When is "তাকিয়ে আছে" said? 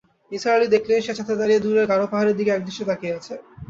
2.89-3.33